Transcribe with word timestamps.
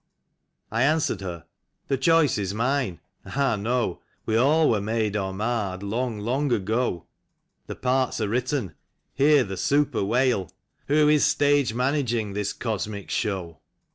I 0.71 0.81
answered 0.81 1.21
Her: 1.21 1.45
The 1.87 1.95
choice 1.95 2.39
is 2.39 2.55
mine— 2.55 2.99
ah, 3.35 3.55
no! 3.55 4.01
We 4.25 4.35
all 4.35 4.67
were 4.67 4.81
made 4.81 5.15
or 5.15 5.31
marred 5.31 5.83
long, 5.83 6.17
long 6.17 6.51
ago. 6.51 7.05
The 7.67 7.75
parts 7.75 8.19
are 8.19 8.27
written: 8.29 8.73
hear 9.13 9.43
the 9.43 9.57
super 9.57 10.03
wail:" 10.03 10.49
Who 10.87 11.07
is 11.07 11.23
stage 11.23 11.75
managing 11.75 12.33
this 12.33 12.51
cosmic 12.51 13.11
show 13.11 13.59